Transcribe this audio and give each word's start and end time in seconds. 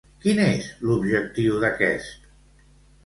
Quin 0.21 0.39
és 0.45 0.69
l'objectiu 0.87 1.59
d'aquest? 1.65 2.29